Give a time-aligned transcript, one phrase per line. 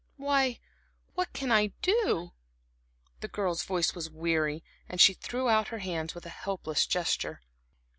[0.17, 0.57] "Why,
[1.13, 2.31] what can I do?"
[3.19, 7.43] The girl's voice was weary, and she threw out her hands with a helpless gesture.